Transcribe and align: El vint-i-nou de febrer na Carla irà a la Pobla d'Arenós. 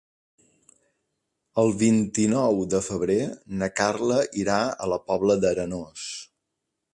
El 1.63 1.69
vint-i-nou 1.81 2.57
de 2.75 2.81
febrer 2.87 3.19
na 3.61 3.69
Carla 3.81 4.19
irà 4.45 4.57
a 4.87 4.91
la 4.95 4.99
Pobla 5.13 5.37
d'Arenós. 5.45 6.09